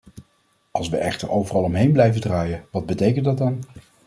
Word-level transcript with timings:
Als 0.71 0.89
we 0.89 0.97
echter 0.97 1.29
overal 1.29 1.63
omheen 1.63 1.91
blijven 1.91 2.21
draaien, 2.21 2.63
wat 2.71 2.85
betekent 2.85 3.25
dat 3.25 3.37
dan? 3.37 3.63